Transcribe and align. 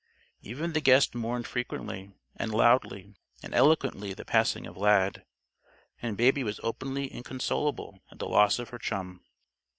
Even 0.41 0.73
the 0.73 0.81
guest 0.81 1.13
mourned 1.13 1.45
frequently, 1.45 2.11
and 2.35 2.51
loudly, 2.51 3.13
and 3.43 3.53
eloquently 3.53 4.15
the 4.15 4.25
passing 4.25 4.65
of 4.65 4.75
Lad. 4.75 5.27
And 6.01 6.17
Baby 6.17 6.43
was 6.43 6.59
openly 6.63 7.05
inconsolable 7.05 7.99
at 8.11 8.17
the 8.17 8.27
loss 8.27 8.57
of 8.57 8.69
her 8.69 8.79
chum. 8.79 9.21